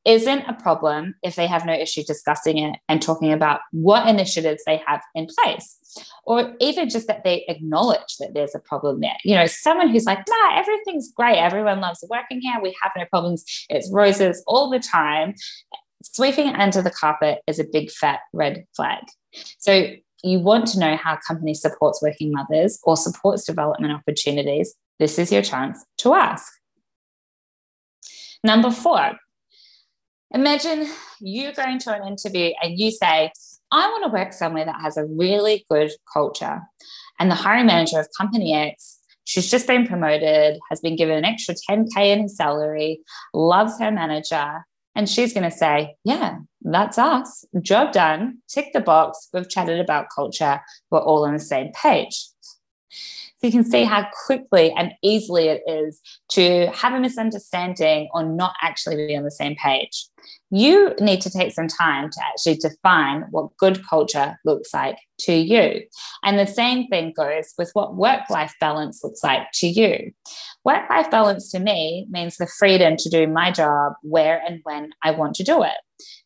isn't 0.05 0.47
a 0.47 0.53
problem 0.53 1.13
if 1.23 1.35
they 1.35 1.45
have 1.45 1.65
no 1.65 1.73
issue 1.73 2.03
discussing 2.03 2.57
it 2.57 2.79
and 2.87 3.01
talking 3.01 3.33
about 3.33 3.59
what 3.71 4.07
initiatives 4.07 4.63
they 4.65 4.81
have 4.87 5.01
in 5.13 5.27
place. 5.27 5.77
Or 6.25 6.55
even 6.59 6.89
just 6.89 7.07
that 7.07 7.23
they 7.23 7.45
acknowledge 7.47 8.17
that 8.19 8.33
there's 8.33 8.55
a 8.55 8.59
problem 8.59 9.01
there. 9.01 9.17
You 9.23 9.35
know 9.35 9.47
someone 9.47 9.89
who's 9.89 10.05
like 10.05 10.19
nah 10.27 10.57
everything's 10.57 11.11
great. 11.11 11.37
Everyone 11.37 11.81
loves 11.81 12.03
working 12.09 12.41
here. 12.41 12.55
We 12.61 12.75
have 12.81 12.91
no 12.95 13.05
problems. 13.05 13.43
It's 13.69 13.91
roses 13.91 14.43
all 14.47 14.69
the 14.69 14.79
time. 14.79 15.33
Sweeping 16.03 16.47
under 16.55 16.81
the 16.81 16.91
carpet 16.91 17.39
is 17.47 17.59
a 17.59 17.65
big 17.65 17.91
fat 17.91 18.19
red 18.31 18.65
flag. 18.75 19.03
So 19.57 19.91
you 20.23 20.39
want 20.39 20.67
to 20.67 20.79
know 20.79 20.95
how 20.95 21.15
a 21.15 21.19
company 21.27 21.53
supports 21.53 22.01
working 22.01 22.31
mothers 22.31 22.79
or 22.83 22.95
supports 22.95 23.45
development 23.45 23.93
opportunities. 23.93 24.75
This 24.99 25.17
is 25.17 25.31
your 25.31 25.41
chance 25.41 25.83
to 25.99 26.13
ask 26.13 26.58
number 28.43 28.71
four 28.71 29.17
Imagine 30.31 30.87
you 31.19 31.51
going 31.53 31.79
to 31.79 31.93
an 31.93 32.07
interview 32.07 32.51
and 32.61 32.77
you 32.77 32.91
say, 32.91 33.31
I 33.71 33.87
want 33.87 34.03
to 34.03 34.11
work 34.11 34.31
somewhere 34.31 34.65
that 34.65 34.79
has 34.81 34.95
a 34.95 35.05
really 35.05 35.65
good 35.69 35.91
culture. 36.11 36.61
And 37.19 37.31
the 37.31 37.35
hiring 37.35 37.65
manager 37.65 37.99
of 37.99 38.07
company 38.15 38.53
X, 38.53 38.99
she's 39.25 39.49
just 39.49 39.65
been 39.65 39.87
promoted, 39.87 40.59
has 40.69 40.81
been 40.81 40.95
given 40.95 41.17
an 41.17 41.25
extra 41.25 41.55
10K 41.55 42.13
in 42.13 42.21
her 42.21 42.27
salary, 42.27 43.01
loves 43.33 43.79
her 43.79 43.91
manager. 43.91 44.65
And 44.95 45.09
she's 45.09 45.33
going 45.33 45.49
to 45.49 45.55
say, 45.55 45.95
Yeah, 46.03 46.39
that's 46.61 46.99
us. 46.99 47.45
Job 47.61 47.91
done. 47.91 48.39
Tick 48.47 48.73
the 48.73 48.81
box. 48.81 49.29
We've 49.33 49.49
chatted 49.49 49.79
about 49.79 50.07
culture. 50.13 50.61
We're 50.91 50.99
all 50.99 51.25
on 51.25 51.33
the 51.33 51.39
same 51.39 51.71
page. 51.71 52.27
So 53.39 53.47
you 53.47 53.51
can 53.51 53.63
see 53.63 53.85
how 53.85 54.05
quickly 54.25 54.73
and 54.75 54.91
easily 55.01 55.45
it 55.47 55.61
is 55.65 56.01
to 56.31 56.67
have 56.73 56.93
a 56.93 56.99
misunderstanding 56.99 58.09
or 58.13 58.23
not 58.23 58.53
actually 58.61 59.07
be 59.07 59.15
on 59.15 59.23
the 59.23 59.31
same 59.31 59.55
page. 59.55 60.07
You 60.51 60.95
need 60.99 61.21
to 61.21 61.29
take 61.29 61.51
some 61.51 61.67
time 61.67 62.09
to 62.09 62.19
actually 62.25 62.55
define 62.55 63.25
what 63.31 63.55
good 63.57 63.85
culture 63.87 64.37
looks 64.45 64.73
like 64.73 64.97
to 65.21 65.33
you. 65.33 65.81
And 66.23 66.39
the 66.39 66.47
same 66.47 66.87
thing 66.87 67.13
goes 67.15 67.53
with 67.57 67.69
what 67.73 67.95
work 67.95 68.29
life 68.29 68.53
balance 68.59 69.03
looks 69.03 69.23
like 69.23 69.43
to 69.55 69.67
you. 69.67 70.11
Work 70.65 70.89
life 70.89 71.11
balance 71.11 71.51
to 71.51 71.59
me 71.59 72.07
means 72.09 72.37
the 72.37 72.47
freedom 72.47 72.95
to 72.97 73.09
do 73.09 73.27
my 73.27 73.51
job 73.51 73.93
where 74.01 74.41
and 74.45 74.59
when 74.63 74.89
I 75.03 75.11
want 75.11 75.35
to 75.35 75.43
do 75.43 75.63
it. 75.63 75.77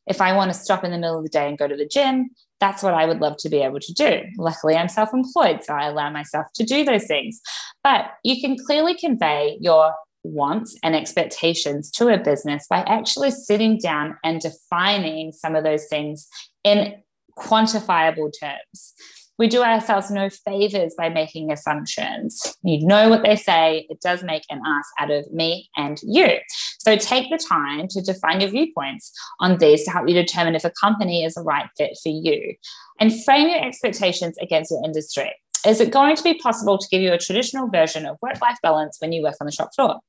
If 0.08 0.22
I 0.22 0.36
want 0.36 0.54
to 0.54 0.58
stop 0.58 0.84
in 0.84 0.92
the 0.92 0.98
middle 0.98 1.18
of 1.18 1.24
the 1.24 1.30
day 1.30 1.48
and 1.48 1.58
go 1.58 1.68
to 1.68 1.76
the 1.76 1.88
gym, 1.88 2.30
that's 2.60 2.84
what 2.84 2.94
I 2.94 3.06
would 3.06 3.20
love 3.20 3.38
to 3.40 3.50
be 3.50 3.62
able 3.62 3.80
to 3.80 3.94
do. 3.94 4.22
Luckily, 4.38 4.76
I'm 4.76 4.88
self 4.88 5.14
employed, 5.14 5.64
so 5.64 5.74
I 5.74 5.88
allow 5.88 6.10
myself 6.10 6.48
to 6.56 6.64
do 6.64 6.86
those 6.86 7.06
things. 7.06 7.42
But 7.84 8.06
you 8.24 8.40
can 8.40 8.58
clearly 8.66 8.96
convey 8.96 9.58
your 9.60 9.94
wants 10.24 10.78
and 10.84 10.96
expectations 10.96 11.92
to 11.92 12.08
a 12.08 12.18
business 12.18 12.66
by 12.70 12.80
actually 12.88 13.32
sitting 13.32 13.78
down 13.78 14.18
and 14.24 14.42
defining 14.42 15.32
some 15.32 15.56
of 15.56 15.64
those 15.64 15.86
things 15.88 16.28
in 16.64 16.96
quantifiable 17.38 18.32
terms 18.40 18.94
we 19.40 19.48
do 19.48 19.64
ourselves 19.64 20.12
no 20.12 20.30
favors 20.30 20.94
by 20.98 21.10
making 21.10 21.52
assumptions. 21.52 22.56
You 22.64 22.86
know 22.86 23.10
what 23.10 23.24
they 23.24 23.36
say, 23.36 23.88
it 23.90 24.00
does 24.00 24.24
make 24.24 24.44
an 24.50 24.62
ass 24.66 24.86
out 25.00 25.12
of 25.12 25.32
me 25.32 25.70
and 25.76 26.00
you. 26.04 26.38
So 26.80 26.96
take 26.96 27.30
the 27.30 27.38
time 27.38 27.88
to 27.90 28.02
define 28.02 28.42
your 28.42 28.52
viewpoints 28.52 29.12
on 29.40 29.58
these 29.58 29.84
to 29.86 29.92
help 29.92 30.08
you 30.08 30.14
determine 30.14 30.56
if 30.56 30.66
a 30.66 30.72
company 30.72 31.24
is 31.24 31.34
the 31.34 31.42
right 31.42 31.68
fit 31.78 31.98
for 32.02 32.10
you 32.10 32.56
and 33.00 33.24
frame 33.24 33.50
your 33.50 33.64
expectations 33.64 34.38
against 34.40 34.72
your 34.72 34.84
industry. 34.86 35.34
Is 35.66 35.80
it 35.80 35.92
going 35.92 36.16
to 36.16 36.24
be 36.24 36.34
possible 36.36 36.78
to 36.78 36.88
give 36.90 37.02
you 37.02 37.14
a 37.14 37.18
traditional 37.18 37.68
version 37.70 38.06
of 38.06 38.18
work 38.22 38.42
life 38.42 38.58
balance 38.62 38.98
when 39.00 39.14
you 39.14 39.24
work 39.24 39.36
on 39.40 39.46
the 39.46 39.52
shop 39.52 39.70
floor? 39.76 40.00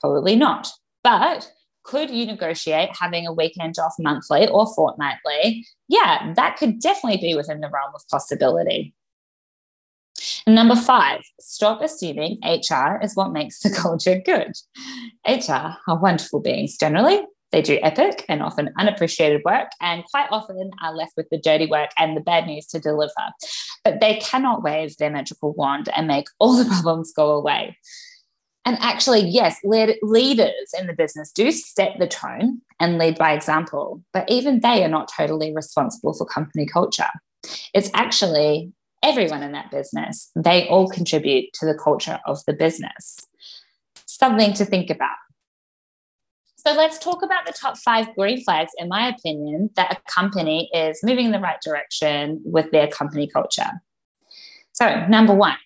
Probably 0.00 0.36
not. 0.36 0.68
But 1.02 1.50
could 1.84 2.10
you 2.10 2.26
negotiate 2.26 2.90
having 2.98 3.26
a 3.26 3.32
weekend 3.32 3.76
off 3.78 3.94
monthly 3.98 4.48
or 4.48 4.72
fortnightly? 4.74 5.66
Yeah, 5.88 6.32
that 6.34 6.56
could 6.56 6.80
definitely 6.80 7.20
be 7.20 7.34
within 7.34 7.60
the 7.60 7.70
realm 7.70 7.92
of 7.94 8.02
possibility. 8.08 8.94
number 10.46 10.76
five, 10.76 11.20
stop 11.40 11.82
assuming 11.82 12.38
HR 12.44 13.00
is 13.02 13.16
what 13.16 13.32
makes 13.32 13.60
the 13.60 13.70
culture 13.76 14.20
good. 14.24 14.52
HR 15.26 15.76
are 15.88 15.98
wonderful 16.00 16.40
beings 16.40 16.76
generally. 16.76 17.22
They 17.52 17.62
do 17.62 17.78
epic 17.82 18.24
and 18.28 18.42
often 18.42 18.70
unappreciated 18.78 19.42
work, 19.44 19.68
and 19.80 20.04
quite 20.10 20.28
often 20.30 20.70
are 20.82 20.94
left 20.94 21.12
with 21.16 21.28
the 21.30 21.38
dirty 21.38 21.66
work 21.66 21.90
and 21.98 22.16
the 22.16 22.20
bad 22.20 22.46
news 22.46 22.66
to 22.68 22.80
deliver. 22.80 23.12
But 23.84 24.00
they 24.00 24.16
cannot 24.16 24.62
wave 24.62 24.96
their 24.96 25.10
magical 25.10 25.52
wand 25.52 25.88
and 25.94 26.08
make 26.08 26.26
all 26.38 26.56
the 26.56 26.64
problems 26.82 27.12
go 27.12 27.30
away. 27.32 27.76
And 28.64 28.78
actually, 28.80 29.28
yes, 29.28 29.58
lead, 29.64 29.96
leaders 30.02 30.72
in 30.78 30.86
the 30.86 30.92
business 30.92 31.32
do 31.32 31.50
set 31.50 31.98
the 31.98 32.06
tone 32.06 32.60
and 32.78 32.96
lead 32.96 33.18
by 33.18 33.32
example, 33.32 34.02
but 34.12 34.30
even 34.30 34.60
they 34.60 34.84
are 34.84 34.88
not 34.88 35.10
totally 35.14 35.52
responsible 35.54 36.14
for 36.14 36.24
company 36.24 36.64
culture. 36.64 37.10
It's 37.74 37.90
actually 37.92 38.72
everyone 39.02 39.42
in 39.42 39.52
that 39.52 39.70
business, 39.70 40.30
they 40.36 40.68
all 40.68 40.88
contribute 40.88 41.52
to 41.54 41.66
the 41.66 41.74
culture 41.74 42.20
of 42.26 42.38
the 42.46 42.52
business. 42.52 43.26
Something 44.06 44.52
to 44.54 44.64
think 44.64 44.90
about. 44.90 45.16
So 46.64 46.72
let's 46.74 46.96
talk 46.98 47.24
about 47.24 47.44
the 47.44 47.52
top 47.52 47.76
five 47.76 48.14
green 48.14 48.44
flags, 48.44 48.70
in 48.78 48.88
my 48.88 49.08
opinion, 49.08 49.70
that 49.74 49.98
a 49.98 50.10
company 50.10 50.70
is 50.72 51.00
moving 51.02 51.26
in 51.26 51.32
the 51.32 51.40
right 51.40 51.60
direction 51.60 52.40
with 52.44 52.70
their 52.70 52.86
company 52.86 53.26
culture. 53.26 53.68
So, 54.70 55.04
number 55.08 55.34
one, 55.34 55.56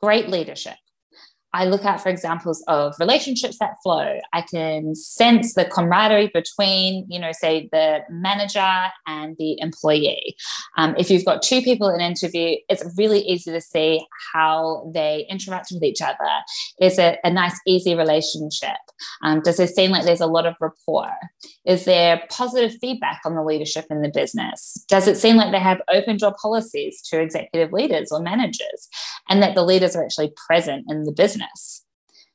great 0.00 0.30
leadership. 0.30 0.76
I 1.52 1.64
look 1.64 1.84
out 1.84 2.00
for 2.00 2.08
examples 2.08 2.62
of 2.68 2.94
relationships 3.00 3.58
that 3.58 3.76
flow. 3.82 4.18
I 4.32 4.42
can 4.42 4.94
sense 4.94 5.54
the 5.54 5.64
camaraderie 5.64 6.30
between, 6.32 7.06
you 7.08 7.18
know, 7.18 7.32
say 7.32 7.68
the 7.72 8.00
manager 8.08 8.72
and 9.06 9.36
the 9.38 9.60
employee. 9.60 10.36
Um, 10.76 10.94
if 10.96 11.10
you've 11.10 11.24
got 11.24 11.42
two 11.42 11.60
people 11.62 11.88
in 11.88 12.00
an 12.00 12.10
interview, 12.10 12.56
it's 12.68 12.84
really 12.96 13.20
easy 13.20 13.50
to 13.50 13.60
see 13.60 14.06
how 14.32 14.90
they 14.94 15.26
interact 15.28 15.70
with 15.72 15.82
each 15.82 16.00
other. 16.00 16.16
Is 16.80 16.98
it 16.98 17.18
a 17.24 17.30
nice, 17.30 17.58
easy 17.66 17.94
relationship? 17.94 18.78
Um, 19.22 19.40
does 19.40 19.58
it 19.58 19.70
seem 19.70 19.90
like 19.90 20.04
there's 20.04 20.20
a 20.20 20.26
lot 20.26 20.46
of 20.46 20.54
rapport? 20.60 21.12
Is 21.64 21.84
there 21.84 22.22
positive 22.30 22.78
feedback 22.80 23.20
on 23.24 23.34
the 23.34 23.42
leadership 23.42 23.86
in 23.90 24.02
the 24.02 24.12
business? 24.14 24.84
Does 24.88 25.08
it 25.08 25.16
seem 25.16 25.36
like 25.36 25.52
they 25.52 25.58
have 25.58 25.80
open 25.92 26.16
door 26.16 26.34
policies 26.40 27.02
to 27.10 27.20
executive 27.20 27.72
leaders 27.72 28.12
or 28.12 28.20
managers 28.20 28.88
and 29.28 29.42
that 29.42 29.54
the 29.54 29.64
leaders 29.64 29.96
are 29.96 30.04
actually 30.04 30.32
present 30.46 30.84
in 30.88 31.04
the 31.04 31.12
business? 31.12 31.39
Business? 31.40 31.84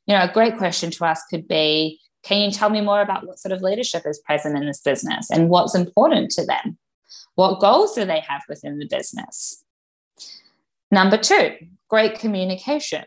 You 0.08 0.16
know, 0.16 0.24
a 0.24 0.32
great 0.32 0.58
question 0.58 0.92
to 0.92 1.06
ask 1.06 1.28
could 1.30 1.48
be 1.48 2.00
Can 2.24 2.42
you 2.42 2.52
tell 2.52 2.70
me 2.70 2.82
more 2.82 3.02
about 3.02 3.26
what 3.28 3.40
sort 3.40 3.52
of 3.52 3.62
leadership 3.62 4.04
is 4.06 4.20
present 4.26 4.58
in 4.58 4.66
this 4.66 4.82
business 4.82 5.30
and 5.32 5.50
what's 5.50 5.76
important 5.76 6.32
to 6.32 6.46
them? 6.46 6.78
What 7.36 7.60
goals 7.60 7.94
do 7.94 8.06
they 8.06 8.22
have 8.22 8.44
within 8.48 8.80
the 8.80 8.88
business? 8.88 9.64
Number 10.92 11.18
two, 11.18 11.56
great 11.90 12.20
communication. 12.20 13.06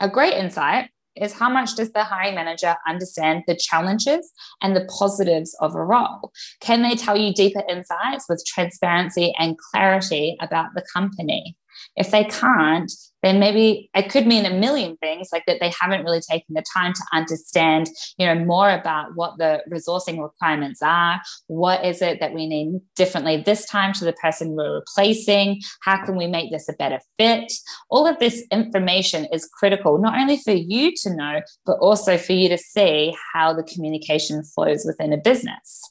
A 0.00 0.08
great 0.08 0.34
insight 0.34 0.90
is 1.16 1.32
how 1.32 1.48
much 1.48 1.76
does 1.76 1.92
the 1.92 2.04
hiring 2.04 2.34
manager 2.34 2.76
understand 2.86 3.42
the 3.46 3.56
challenges 3.56 4.32
and 4.62 4.76
the 4.76 4.84
positives 4.98 5.56
of 5.60 5.74
a 5.74 5.84
role? 5.84 6.30
Can 6.60 6.82
they 6.82 6.94
tell 6.94 7.16
you 7.16 7.32
deeper 7.32 7.62
insights 7.68 8.26
with 8.28 8.44
transparency 8.46 9.34
and 9.38 9.56
clarity 9.58 10.36
about 10.40 10.74
the 10.74 10.84
company? 10.92 11.56
If 11.96 12.10
they 12.10 12.24
can't, 12.24 12.92
then 13.22 13.40
maybe 13.40 13.90
it 13.94 14.10
could 14.10 14.26
mean 14.26 14.46
a 14.46 14.50
million 14.50 14.96
things, 14.98 15.30
like 15.32 15.44
that 15.46 15.58
they 15.60 15.72
haven't 15.80 16.04
really 16.04 16.20
taken 16.20 16.54
the 16.54 16.64
time 16.72 16.92
to 16.92 17.02
understand, 17.12 17.88
you 18.18 18.26
know, 18.26 18.44
more 18.44 18.70
about 18.70 19.16
what 19.16 19.38
the 19.38 19.62
resourcing 19.70 20.22
requirements 20.22 20.80
are. 20.82 21.20
What 21.48 21.84
is 21.84 22.02
it 22.02 22.20
that 22.20 22.34
we 22.34 22.46
need 22.46 22.80
differently 22.94 23.38
this 23.38 23.66
time 23.66 23.92
to 23.94 24.04
the 24.04 24.12
person 24.12 24.54
we're 24.54 24.76
replacing? 24.76 25.60
How 25.82 26.04
can 26.04 26.16
we 26.16 26.26
make 26.26 26.52
this 26.52 26.68
a 26.68 26.74
better 26.74 27.00
fit? 27.18 27.52
All 27.90 28.06
of 28.06 28.18
this 28.18 28.44
information 28.52 29.26
is 29.32 29.48
critical, 29.52 29.98
not 29.98 30.18
only 30.18 30.36
for 30.36 30.52
you 30.52 30.92
to 31.02 31.14
know, 31.14 31.40
but 31.64 31.78
also 31.80 32.18
for 32.18 32.32
you 32.32 32.48
to 32.48 32.58
see 32.58 33.16
how 33.32 33.52
the 33.52 33.64
communication 33.64 34.44
flows 34.44 34.84
within 34.84 35.12
a 35.12 35.18
business. 35.18 35.90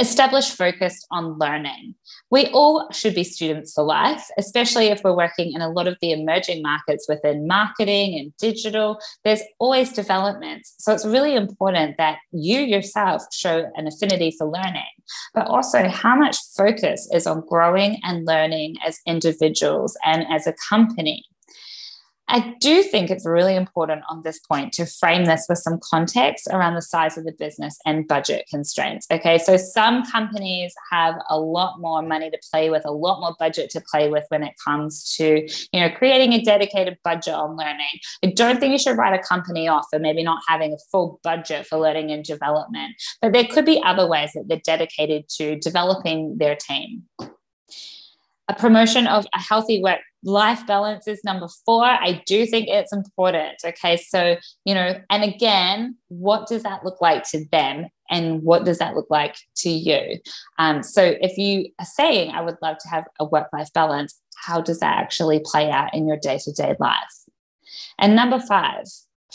Establish 0.00 0.50
focus 0.50 1.04
on 1.10 1.38
learning. 1.38 1.94
We 2.30 2.46
all 2.48 2.88
should 2.92 3.14
be 3.14 3.24
students 3.24 3.72
for 3.72 3.82
life, 3.82 4.24
especially 4.38 4.86
if 4.86 5.02
we're 5.02 5.16
working 5.16 5.52
in 5.52 5.60
a 5.60 5.70
lot 5.70 5.88
of 5.88 5.96
the 6.00 6.12
emerging 6.12 6.62
markets 6.62 7.06
within 7.08 7.48
marketing 7.48 8.18
and 8.18 8.32
digital. 8.36 9.00
There's 9.24 9.42
always 9.58 9.92
developments. 9.92 10.74
So 10.78 10.92
it's 10.92 11.04
really 11.04 11.34
important 11.34 11.96
that 11.98 12.18
you 12.30 12.60
yourself 12.60 13.22
show 13.32 13.70
an 13.74 13.88
affinity 13.88 14.34
for 14.38 14.46
learning, 14.46 14.92
but 15.34 15.46
also 15.46 15.88
how 15.88 16.14
much 16.14 16.36
focus 16.56 17.08
is 17.12 17.26
on 17.26 17.44
growing 17.48 17.98
and 18.04 18.24
learning 18.24 18.76
as 18.86 19.00
individuals 19.06 19.96
and 20.04 20.24
as 20.30 20.46
a 20.46 20.54
company. 20.68 21.24
I 22.28 22.54
do 22.60 22.82
think 22.82 23.10
it's 23.10 23.24
really 23.26 23.56
important 23.56 24.02
on 24.08 24.22
this 24.22 24.38
point 24.38 24.74
to 24.74 24.84
frame 24.84 25.24
this 25.24 25.46
with 25.48 25.58
some 25.58 25.80
context 25.82 26.46
around 26.52 26.74
the 26.74 26.82
size 26.82 27.16
of 27.16 27.24
the 27.24 27.32
business 27.32 27.78
and 27.86 28.06
budget 28.06 28.46
constraints. 28.50 29.06
Okay, 29.10 29.38
so 29.38 29.56
some 29.56 30.04
companies 30.04 30.74
have 30.92 31.14
a 31.30 31.40
lot 31.40 31.80
more 31.80 32.02
money 32.02 32.30
to 32.30 32.38
play 32.50 32.68
with, 32.68 32.84
a 32.84 32.92
lot 32.92 33.20
more 33.20 33.34
budget 33.38 33.70
to 33.70 33.80
play 33.90 34.10
with 34.10 34.24
when 34.28 34.42
it 34.42 34.54
comes 34.62 35.14
to 35.16 35.48
you 35.72 35.80
know 35.80 35.90
creating 35.90 36.34
a 36.34 36.42
dedicated 36.42 36.98
budget 37.02 37.34
on 37.34 37.56
learning. 37.56 37.86
I 38.22 38.28
don't 38.28 38.60
think 38.60 38.72
you 38.72 38.78
should 38.78 38.98
write 38.98 39.18
a 39.18 39.22
company 39.22 39.66
off 39.66 39.86
for 39.90 39.98
maybe 39.98 40.22
not 40.22 40.42
having 40.46 40.72
a 40.74 40.78
full 40.90 41.20
budget 41.22 41.66
for 41.66 41.78
learning 41.78 42.10
and 42.10 42.22
development, 42.24 42.94
but 43.22 43.32
there 43.32 43.44
could 43.44 43.64
be 43.64 43.82
other 43.82 44.06
ways 44.06 44.32
that 44.34 44.44
they're 44.48 44.60
dedicated 44.64 45.28
to 45.30 45.58
developing 45.60 46.36
their 46.36 46.56
team. 46.56 47.04
A 48.50 48.54
promotion 48.54 49.06
of 49.06 49.26
a 49.34 49.40
healthy 49.40 49.82
work 49.82 50.00
life 50.22 50.66
balance 50.66 51.06
is 51.06 51.22
number 51.24 51.48
four. 51.64 51.84
I 51.84 52.22
do 52.26 52.46
think 52.46 52.68
it's 52.68 52.92
important. 52.92 53.56
Okay. 53.64 53.96
So, 53.96 54.36
you 54.64 54.74
know, 54.74 55.00
and 55.10 55.24
again, 55.24 55.96
what 56.08 56.48
does 56.48 56.62
that 56.64 56.84
look 56.84 57.00
like 57.00 57.24
to 57.30 57.44
them? 57.50 57.86
And 58.10 58.42
what 58.42 58.64
does 58.64 58.78
that 58.78 58.94
look 58.94 59.08
like 59.10 59.36
to 59.58 59.70
you? 59.70 60.18
Um, 60.58 60.82
so, 60.82 61.14
if 61.20 61.36
you 61.36 61.70
are 61.78 61.84
saying, 61.84 62.30
I 62.30 62.40
would 62.40 62.56
love 62.62 62.78
to 62.78 62.88
have 62.88 63.04
a 63.20 63.26
work 63.26 63.48
life 63.52 63.70
balance, 63.74 64.18
how 64.36 64.60
does 64.60 64.80
that 64.80 64.96
actually 64.96 65.40
play 65.44 65.70
out 65.70 65.94
in 65.94 66.08
your 66.08 66.16
day 66.16 66.38
to 66.44 66.52
day 66.52 66.74
life? 66.78 66.96
And 67.98 68.16
number 68.16 68.40
five, 68.40 68.84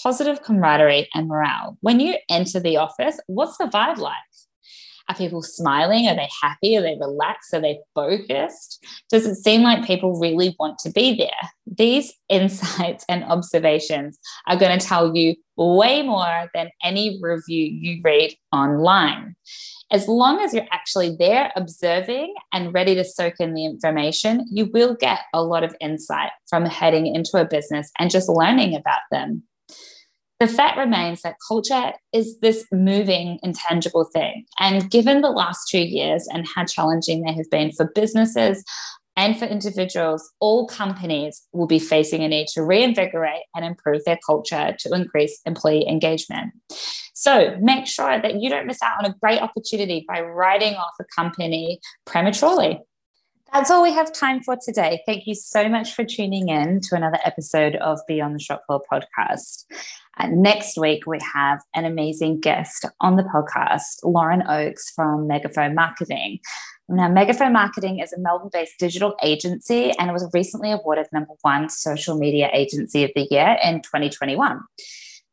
positive 0.02 0.42
camaraderie 0.42 1.10
and 1.14 1.28
morale. 1.28 1.78
When 1.82 2.00
you 2.00 2.16
enter 2.30 2.60
the 2.60 2.78
office, 2.78 3.20
what's 3.28 3.58
the 3.58 3.66
vibe 3.66 3.98
like? 3.98 4.16
Are 5.10 5.16
people 5.16 5.42
smiling? 5.42 6.08
Are 6.08 6.16
they 6.16 6.30
happy? 6.42 6.78
Are 6.78 6.82
they 6.82 6.96
relaxed? 7.00 7.54
Are 7.54 7.60
they 7.60 7.80
focused? 7.94 8.86
Does 9.10 9.26
it 9.26 9.36
seem 9.36 9.62
like 9.62 9.86
people 9.86 10.20
really 10.20 10.56
want 10.60 10.80
to 10.80 10.92
be 10.92 11.16
there? 11.16 11.50
These 11.68 12.14
insights 12.30 13.06
and 13.10 13.24
observations 13.26 14.18
are 14.48 14.58
going 14.58 14.78
to 14.78 14.86
tell 14.86 15.16
you 15.16 15.36
way 15.56 16.02
more 16.02 16.50
than 16.54 16.70
any 16.84 17.20
review 17.22 17.66
you 17.66 18.02
read 18.04 18.34
online. 18.52 19.36
As 19.92 20.08
long 20.08 20.40
as 20.40 20.54
you're 20.54 20.66
actually 20.72 21.16
there 21.20 21.52
observing 21.56 22.34
and 22.52 22.74
ready 22.74 22.96
to 22.96 23.04
soak 23.04 23.36
in 23.40 23.54
the 23.54 23.66
information, 23.66 24.46
you 24.50 24.66
will 24.74 24.96
get 24.96 25.20
a 25.34 25.44
lot 25.44 25.64
of 25.64 25.76
insight 25.80 26.32
from 26.50 26.66
heading 26.66 27.14
into 27.14 27.38
a 27.38 27.46
business 27.46 27.92
and 28.00 28.10
just 28.10 28.28
learning 28.28 28.76
about 28.76 29.02
them 29.12 29.44
the 30.40 30.48
fact 30.48 30.78
remains 30.78 31.22
that 31.22 31.38
culture 31.48 31.94
is 32.12 32.40
this 32.40 32.66
moving, 32.72 33.40
intangible 33.44 34.06
thing. 34.06 34.46
And 34.60 34.90
given 34.90 35.22
the 35.22 35.30
last 35.30 35.70
two 35.70 35.82
years 35.82 36.28
and 36.32 36.48
how 36.54 36.66
challenging 36.66 37.24
they 37.24 37.34
have 37.34 37.50
been 37.50 37.72
for 37.72 37.92
businesses 37.96 38.64
and 39.16 39.38
for 39.38 39.46
individuals, 39.46 40.30
all 40.40 40.68
companies 40.68 41.44
will 41.54 41.68
be 41.68 41.80
facing 41.80 42.24
a 42.24 42.28
need 42.28 42.48
to 42.50 42.64
reinvigorate 42.64 43.44
and 43.56 43.64
improve 43.64 44.04
their 44.06 44.20
culture 44.26 44.76
to 44.80 44.94
increase 44.94 45.40
employee 45.46 45.88
engagement. 45.88 46.52
So 47.14 47.56
make 47.62 47.86
sure 47.86 48.20
that 48.20 48.42
you 48.42 48.50
don't 48.50 48.66
miss 48.66 48.82
out 48.82 49.04
on 49.04 49.10
a 49.10 49.16
great 49.22 49.42
opportunity 49.42 50.04
by 50.08 50.22
writing 50.22 50.74
off 50.74 50.94
a 51.00 51.06
company 51.16 51.80
prematurely. 52.06 52.82
That's 53.54 53.70
all 53.70 53.84
we 53.84 53.94
have 53.94 54.12
time 54.12 54.42
for 54.42 54.58
today. 54.60 55.04
Thank 55.06 55.28
you 55.28 55.36
so 55.36 55.70
much 55.70 55.94
for 55.94 56.04
tuning 56.04 56.50
in 56.50 56.82
to 56.82 56.96
another 56.96 57.20
episode 57.24 57.76
of 57.76 58.00
Beyond 58.08 58.34
the 58.34 58.40
Shop 58.40 58.64
Floor 58.66 58.82
podcast. 58.92 59.66
Uh, 60.18 60.26
next 60.32 60.76
week, 60.76 61.06
we 61.06 61.20
have 61.36 61.62
an 61.76 61.86
amazing 61.86 62.40
guest 62.40 62.84
on 63.00 63.16
the 63.16 63.22
podcast, 63.22 64.04
Lauren 64.04 64.42
Oakes 64.50 64.90
from 64.96 65.28
Megaphone 65.28 65.76
Marketing. 65.76 66.40
Now, 66.90 67.10
Megaphone 67.10 67.54
Marketing 67.54 68.00
is 68.00 68.12
a 68.12 68.20
Melbourne 68.20 68.50
based 68.52 68.80
digital 68.80 69.16
agency 69.22 69.92
and 70.00 70.10
it 70.10 70.14
was 70.14 70.28
recently 70.34 70.72
awarded 70.72 71.06
number 71.14 71.34
one 71.42 71.70
social 71.70 72.18
media 72.18 72.50
agency 72.54 73.04
of 73.04 73.12
the 73.16 73.28
year 73.30 73.60
in 73.64 73.84
2021. 73.84 74.62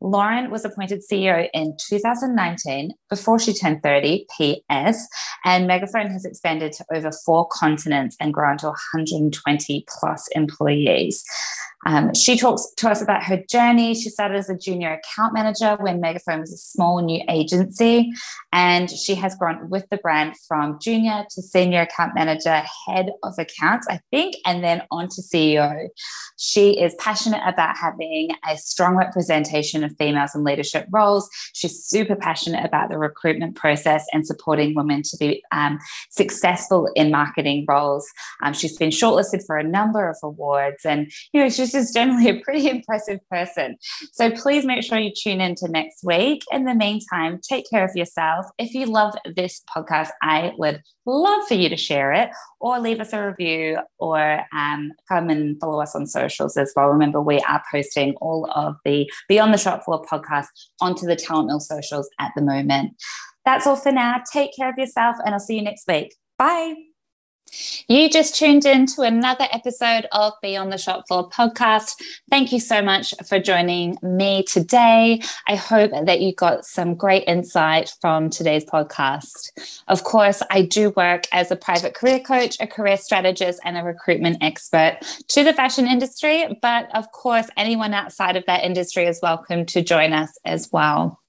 Lauren 0.01 0.49
was 0.49 0.65
appointed 0.65 1.01
CEO 1.09 1.47
in 1.53 1.75
2019 1.87 2.91
before 3.09 3.39
she 3.39 3.53
turned 3.53 3.83
30 3.83 4.25
PS, 4.29 5.07
and 5.45 5.67
Megaphone 5.67 6.09
has 6.09 6.25
expanded 6.25 6.73
to 6.73 6.85
over 6.93 7.11
four 7.25 7.47
continents 7.47 8.17
and 8.19 8.33
grown 8.33 8.57
to 8.57 8.67
120 8.67 9.85
plus 9.87 10.27
employees. 10.33 11.23
Um, 11.85 12.13
she 12.13 12.37
talks 12.37 12.67
to 12.77 12.89
us 12.89 13.01
about 13.01 13.23
her 13.23 13.41
journey. 13.49 13.95
She 13.95 14.09
started 14.09 14.37
as 14.37 14.49
a 14.49 14.57
junior 14.57 14.99
account 14.99 15.33
manager 15.33 15.77
when 15.79 15.99
Megaphone 15.99 16.41
was 16.41 16.53
a 16.53 16.57
small 16.57 17.01
new 17.01 17.23
agency, 17.27 18.11
and 18.53 18.89
she 18.89 19.15
has 19.15 19.35
grown 19.35 19.69
with 19.69 19.89
the 19.89 19.97
brand 19.97 20.35
from 20.47 20.77
junior 20.79 21.25
to 21.31 21.41
senior 21.41 21.81
account 21.81 22.13
manager, 22.13 22.61
head 22.87 23.11
of 23.23 23.33
accounts, 23.39 23.87
I 23.89 23.99
think, 24.11 24.35
and 24.45 24.63
then 24.63 24.83
on 24.91 25.09
to 25.09 25.21
CEO. 25.21 25.87
She 26.37 26.79
is 26.79 26.95
passionate 26.99 27.41
about 27.45 27.77
having 27.77 28.29
a 28.47 28.57
strong 28.57 28.95
representation 28.95 29.83
of 29.83 29.90
females 29.97 30.35
in 30.35 30.43
leadership 30.43 30.85
roles. 30.91 31.29
She's 31.53 31.83
super 31.83 32.15
passionate 32.15 32.65
about 32.65 32.89
the 32.89 32.97
recruitment 32.97 33.55
process 33.55 34.05
and 34.13 34.25
supporting 34.25 34.75
women 34.75 35.01
to 35.03 35.17
be 35.17 35.43
um, 35.51 35.79
successful 36.09 36.89
in 36.95 37.11
marketing 37.11 37.65
roles. 37.67 38.09
Um, 38.43 38.53
she's 38.53 38.77
been 38.77 38.89
shortlisted 38.89 39.45
for 39.45 39.57
a 39.57 39.63
number 39.63 40.09
of 40.09 40.17
awards, 40.23 40.85
and 40.85 41.11
you 41.33 41.41
know 41.41 41.49
she's 41.49 41.71
just 41.71 41.93
generally 41.93 42.29
a 42.29 42.39
pretty 42.39 42.69
impressive 42.75 43.19
person. 43.29 43.77
So 44.11 44.31
please 44.31 44.65
make 44.65 44.83
sure 44.83 44.97
you 44.97 45.11
tune 45.15 45.41
in 45.41 45.55
to 45.55 45.67
next 45.67 46.03
week. 46.03 46.43
In 46.51 46.65
the 46.65 46.75
meantime, 46.75 47.39
take 47.41 47.69
care 47.69 47.83
of 47.83 47.95
yourself. 47.95 48.45
If 48.57 48.73
you 48.73 48.85
love 48.85 49.13
this 49.35 49.61
podcast, 49.75 50.09
I 50.21 50.53
would 50.57 50.81
love 51.05 51.47
for 51.47 51.55
you 51.55 51.69
to 51.69 51.77
share 51.77 52.13
it 52.13 52.29
or 52.59 52.79
leave 52.79 52.99
us 52.99 53.13
a 53.13 53.27
review 53.27 53.79
or 53.97 54.41
um, 54.53 54.91
come 55.07 55.29
and 55.29 55.59
follow 55.59 55.81
us 55.81 55.95
on 55.95 56.05
socials 56.05 56.57
as 56.57 56.71
well. 56.75 56.87
Remember, 56.87 57.21
we 57.21 57.39
are 57.41 57.61
posting 57.71 58.15
all 58.21 58.49
of 58.53 58.75
the 58.85 59.11
Beyond 59.27 59.53
the 59.53 59.57
Shop 59.85 60.05
podcast 60.05 60.47
onto 60.79 61.05
the 61.05 61.15
Talent 61.15 61.47
Mill 61.47 61.59
socials 61.59 62.09
at 62.19 62.31
the 62.35 62.41
moment. 62.41 62.93
That's 63.45 63.65
all 63.65 63.75
for 63.75 63.91
now. 63.91 64.21
Take 64.31 64.51
care 64.55 64.69
of 64.69 64.77
yourself, 64.77 65.15
and 65.25 65.33
I'll 65.33 65.39
see 65.39 65.55
you 65.55 65.63
next 65.63 65.87
week. 65.87 66.15
Bye. 66.37 66.90
You 67.87 68.09
just 68.09 68.35
tuned 68.35 68.65
in 68.65 68.85
to 68.87 69.01
another 69.01 69.47
episode 69.51 70.07
of 70.11 70.33
Beyond 70.41 70.71
the 70.71 70.77
Shop 70.77 71.07
Floor 71.07 71.29
podcast. 71.29 71.95
Thank 72.29 72.51
you 72.51 72.59
so 72.59 72.81
much 72.81 73.13
for 73.27 73.39
joining 73.39 73.97
me 74.01 74.43
today. 74.43 75.21
I 75.47 75.55
hope 75.55 75.91
that 75.91 76.21
you 76.21 76.33
got 76.33 76.65
some 76.65 76.95
great 76.95 77.23
insight 77.27 77.93
from 78.01 78.29
today's 78.29 78.65
podcast. 78.65 79.51
Of 79.87 80.03
course, 80.03 80.41
I 80.49 80.63
do 80.63 80.91
work 80.91 81.25
as 81.31 81.51
a 81.51 81.55
private 81.55 81.93
career 81.93 82.19
coach, 82.19 82.57
a 82.59 82.67
career 82.67 82.97
strategist, 82.97 83.59
and 83.63 83.77
a 83.77 83.83
recruitment 83.83 84.37
expert 84.41 84.99
to 85.29 85.43
the 85.43 85.53
fashion 85.53 85.87
industry. 85.87 86.57
But 86.61 86.93
of 86.95 87.11
course, 87.11 87.47
anyone 87.57 87.93
outside 87.93 88.35
of 88.35 88.45
that 88.45 88.63
industry 88.63 89.05
is 89.05 89.19
welcome 89.21 89.65
to 89.67 89.81
join 89.81 90.13
us 90.13 90.31
as 90.45 90.69
well. 90.71 91.20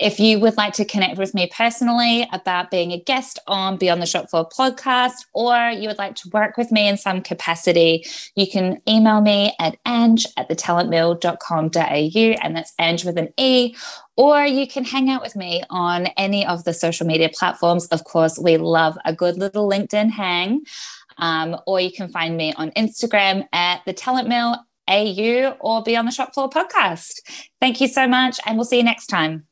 If 0.00 0.20
you 0.20 0.38
would 0.40 0.56
like 0.56 0.74
to 0.74 0.84
connect 0.84 1.18
with 1.18 1.34
me 1.34 1.50
personally 1.54 2.28
about 2.32 2.70
being 2.70 2.92
a 2.92 3.00
guest 3.00 3.38
on 3.46 3.76
Beyond 3.76 4.02
the 4.02 4.06
Shop 4.06 4.30
Floor 4.30 4.48
podcast, 4.48 5.24
or 5.32 5.70
you 5.70 5.88
would 5.88 5.98
like 5.98 6.14
to 6.16 6.28
work 6.30 6.56
with 6.56 6.70
me 6.70 6.88
in 6.88 6.96
some 6.96 7.20
capacity, 7.22 8.04
you 8.34 8.46
can 8.46 8.80
email 8.88 9.20
me 9.20 9.54
at 9.58 9.76
ange 9.86 10.26
at 10.36 10.48
thetalentmill.com.au, 10.48 12.42
and 12.42 12.56
that's 12.56 12.74
Ange 12.78 13.04
with 13.04 13.18
an 13.18 13.28
E, 13.36 13.74
or 14.16 14.44
you 14.44 14.66
can 14.66 14.84
hang 14.84 15.10
out 15.10 15.22
with 15.22 15.36
me 15.36 15.62
on 15.70 16.06
any 16.16 16.46
of 16.46 16.64
the 16.64 16.74
social 16.74 17.06
media 17.06 17.30
platforms. 17.32 17.86
Of 17.86 18.04
course, 18.04 18.38
we 18.38 18.56
love 18.56 18.98
a 19.04 19.12
good 19.12 19.36
little 19.38 19.68
LinkedIn 19.68 20.10
hang. 20.10 20.64
Um, 21.20 21.56
or 21.66 21.80
you 21.80 21.90
can 21.90 22.08
find 22.08 22.36
me 22.36 22.52
on 22.54 22.70
Instagram 22.72 23.46
at 23.52 23.84
the 23.84 23.92
Talent 23.92 24.28
Mill 24.28 24.56
AU 24.88 25.56
or 25.60 25.82
Beyond 25.82 26.08
the 26.08 26.12
Shop 26.12 26.32
Floor 26.32 26.48
podcast. 26.48 27.20
Thank 27.60 27.80
you 27.80 27.88
so 27.88 28.06
much, 28.06 28.38
and 28.46 28.56
we'll 28.56 28.64
see 28.64 28.78
you 28.78 28.84
next 28.84 29.08
time. 29.08 29.47